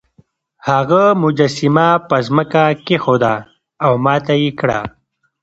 هغه 0.67 1.03
مجسمه 1.23 1.87
په 2.07 2.15
ځمکه 2.27 2.63
کیښوده 2.85 3.35
او 3.85 3.91
ماته 4.05 4.33
یې 4.43 4.49
کړه. 4.59 4.79